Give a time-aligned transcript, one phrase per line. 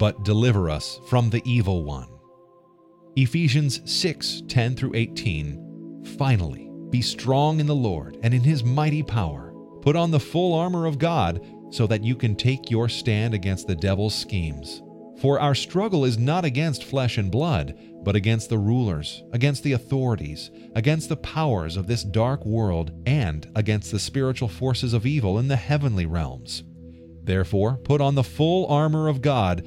[0.00, 2.08] but deliver us from the evil one.
[3.16, 6.14] Ephesians 6 10 through 18.
[6.16, 9.52] Finally, be strong in the Lord and in his mighty power.
[9.82, 13.66] Put on the full armor of God so that you can take your stand against
[13.66, 14.82] the devil's schemes.
[15.20, 19.72] For our struggle is not against flesh and blood, but against the rulers, against the
[19.72, 25.38] authorities, against the powers of this dark world, and against the spiritual forces of evil
[25.38, 26.62] in the heavenly realms.
[27.22, 29.66] Therefore, put on the full armor of God,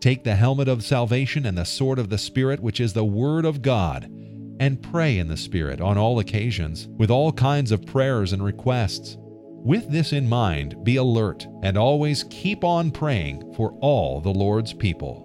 [0.00, 3.44] Take the helmet of salvation and the sword of the Spirit, which is the Word
[3.44, 4.04] of God,
[4.60, 9.16] and pray in the Spirit on all occasions, with all kinds of prayers and requests.
[9.20, 14.72] With this in mind, be alert and always keep on praying for all the Lord's
[14.72, 15.24] people.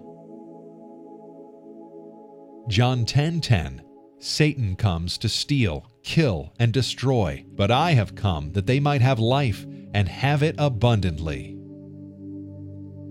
[2.68, 3.82] John 10:10 10, 10,
[4.18, 9.20] Satan comes to steal, kill, and destroy, but I have come that they might have
[9.20, 11.56] life and have it abundantly.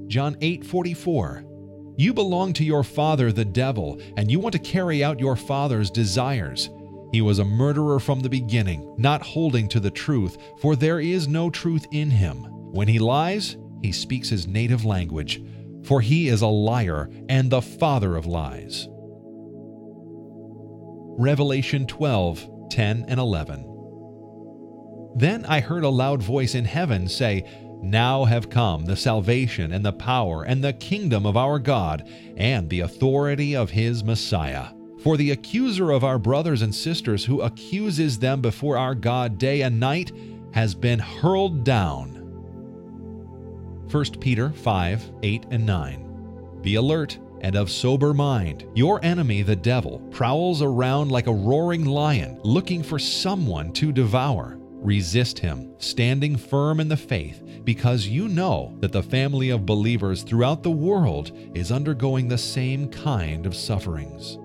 [0.08, 1.53] John 8:44
[1.96, 5.92] you belong to your father, the devil, and you want to carry out your father's
[5.92, 6.70] desires.
[7.12, 11.28] He was a murderer from the beginning, not holding to the truth, for there is
[11.28, 12.38] no truth in him.
[12.72, 15.44] When he lies, he speaks his native language,
[15.84, 18.88] for he is a liar and the father of lies.
[21.16, 23.70] Revelation 12 10 and 11.
[25.16, 27.48] Then I heard a loud voice in heaven say,
[27.84, 32.70] now have come the salvation and the power and the kingdom of our God and
[32.70, 34.70] the authority of his Messiah.
[35.04, 39.62] For the accuser of our brothers and sisters who accuses them before our God day
[39.62, 40.14] and night
[40.54, 42.20] has been hurled down.
[43.92, 46.60] 1 Peter 5 8 and 9.
[46.62, 48.66] Be alert and of sober mind.
[48.74, 54.58] Your enemy, the devil, prowls around like a roaring lion, looking for someone to devour.
[54.84, 60.24] Resist him, standing firm in the faith, because you know that the family of believers
[60.24, 64.38] throughout the world is undergoing the same kind of sufferings.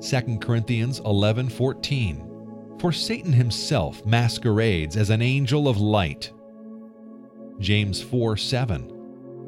[0.00, 6.32] 2 Corinthians 11:14 For Satan himself masquerades as an angel of light.
[7.60, 8.90] James 4:7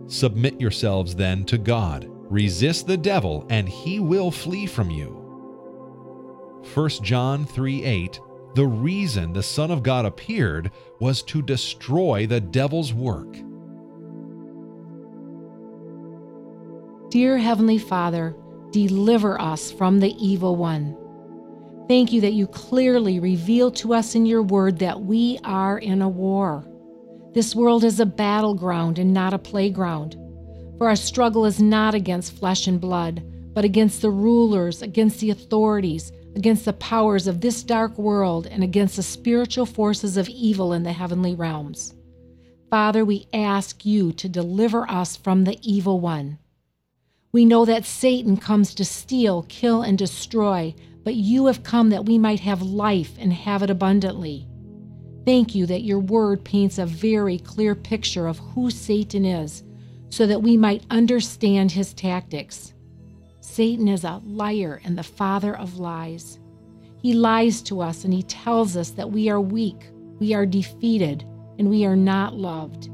[0.07, 2.07] Submit yourselves then to God.
[2.31, 5.21] Resist the devil and he will flee from you.
[6.75, 8.21] 1 John 3:8
[8.55, 10.71] the reason the Son of God appeared
[11.01, 13.37] was to destroy the devil's work.
[17.11, 18.35] Dear Heavenly Father,
[18.71, 20.97] deliver us from the evil one.
[21.87, 26.01] Thank you that you clearly reveal to us in your word that we are in
[26.01, 26.65] a war.
[27.35, 30.17] This world is a battleground and not a playground.
[30.79, 33.23] For our struggle is not against flesh and blood,
[33.53, 38.63] but against the rulers, against the authorities, against the powers of this dark world and
[38.63, 41.95] against the spiritual forces of evil in the heavenly realms.
[42.71, 46.39] Father, we ask you to deliver us from the evil one.
[47.33, 50.75] We know that Satan comes to steal, kill, and destroy,
[51.05, 54.49] but you have come that we might have life and have it abundantly.
[55.25, 59.63] Thank you that your word paints a very clear picture of who Satan is,
[60.11, 62.74] so that we might understand his tactics.
[63.45, 66.41] Satan is a liar and the father of lies.
[67.03, 71.25] He lies to us and he tells us that we are weak, we are defeated,
[71.59, 72.89] and we are not loved.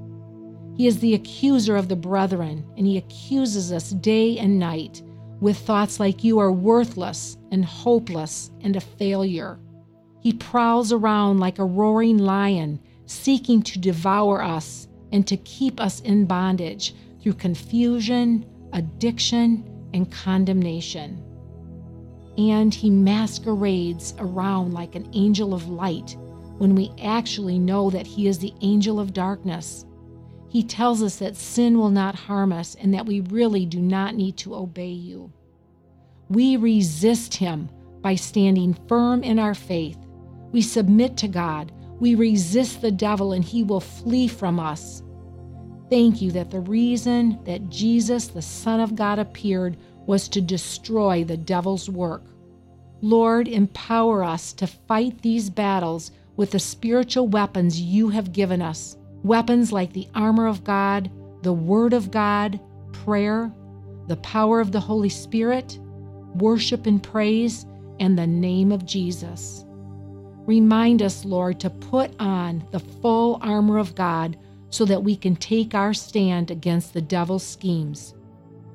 [0.77, 5.03] He is the accuser of the brethren, and he accuses us day and night
[5.41, 9.60] with thoughts like you are worthless and hopeless and a failure.
[10.21, 16.00] He prowls around like a roaring lion, seeking to devour us and to keep us
[16.00, 21.22] in bondage through confusion, addiction, and condemnation.
[22.39, 26.16] And he masquerades around like an angel of light
[26.59, 29.84] when we actually know that he is the angel of darkness.
[30.48, 34.15] He tells us that sin will not harm us and that we really do not
[34.15, 35.33] need to obey you.
[36.28, 37.69] We resist him
[38.03, 39.98] by standing firm in our faith.
[40.53, 41.72] We submit to God.
[41.98, 45.03] We resist the devil and he will flee from us.
[45.91, 49.77] Thank you that the reason that Jesus, the Son of God, appeared
[50.07, 52.22] was to destroy the devil's work.
[53.03, 58.97] Lord, empower us to fight these battles with the spiritual weapons you have given us
[59.22, 61.10] weapons like the armor of God,
[61.42, 62.59] the Word of God,
[62.92, 63.53] prayer,
[64.07, 65.78] the power of the Holy Spirit,
[66.34, 67.66] worship and praise
[67.98, 69.65] and the name of Jesus.
[70.47, 74.39] Remind us, Lord, to put on the full armor of God
[74.71, 78.15] so that we can take our stand against the devil's schemes.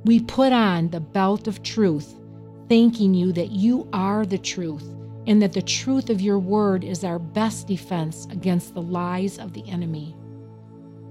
[0.04, 2.16] We put on the belt of truth,
[2.70, 4.86] thanking you that you are the truth
[5.28, 9.54] and that the truth of your word is our best defense against the lies of
[9.54, 10.16] the enemy.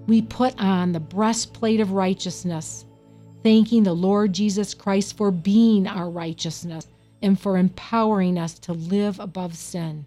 [0.06, 2.84] We put on the breastplate of righteousness,
[3.42, 6.86] thanking the Lord Jesus Christ for being our righteousness
[7.22, 10.06] and for empowering us to live above sin.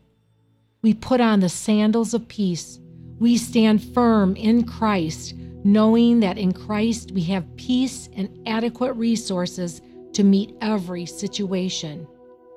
[0.81, 2.79] We put on the sandals of peace.
[3.19, 5.33] We stand firm in Christ,
[5.63, 9.81] knowing that in Christ we have peace and adequate resources
[10.13, 12.07] to meet every situation.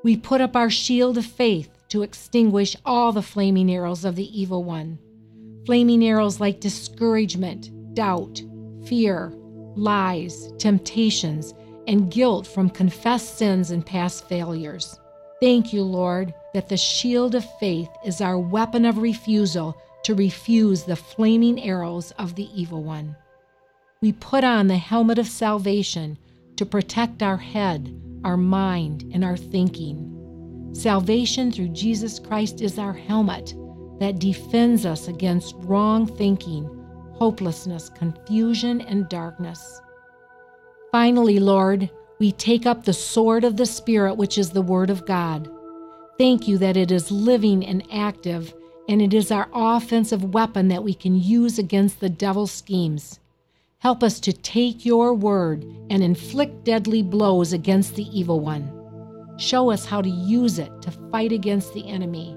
[0.02, 4.40] We put up our shield of faith to extinguish all the flaming arrows of the
[4.40, 4.98] evil one.
[5.66, 8.42] Flaming arrows like discouragement, doubt,
[8.86, 9.32] fear,
[9.76, 11.54] lies, temptations,
[11.86, 14.98] and guilt from confessed sins and past failures.
[15.40, 20.84] Thank you, Lord, that the shield of faith is our weapon of refusal to refuse
[20.84, 23.16] the flaming arrows of the evil one.
[24.00, 26.18] We put on the helmet of salvation
[26.56, 27.94] to protect our head,
[28.24, 30.70] our mind, and our thinking.
[30.72, 33.54] Salvation through Jesus Christ is our helmet
[33.98, 36.64] that defends us against wrong thinking,
[37.12, 39.80] hopelessness, confusion, and darkness.
[40.90, 45.06] Finally, Lord, we take up the sword of the Spirit, which is the Word of
[45.06, 45.50] God.
[46.18, 48.52] Thank you that it is living and active,
[48.90, 53.20] and it is our offensive weapon that we can use against the devil's schemes.
[53.78, 58.68] Help us to take your word and inflict deadly blows against the evil one.
[59.38, 62.36] Show us how to use it to fight against the enemy.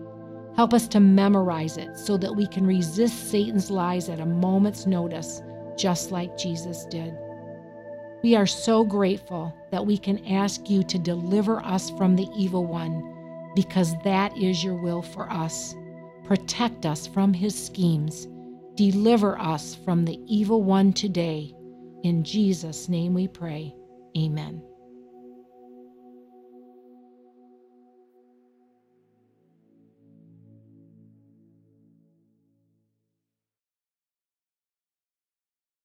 [0.56, 4.86] Help us to memorize it so that we can resist Satan's lies at a moment's
[4.86, 5.42] notice,
[5.76, 7.16] just like Jesus did.
[8.22, 12.64] We are so grateful that we can ask you to deliver us from the evil
[12.64, 15.74] one because that is your will for us.
[16.24, 18.28] Protect us from his schemes
[18.76, 21.54] Deliver us from the evil one today.
[22.04, 23.76] In Jesus' name we pray.
[24.18, 24.64] Amen.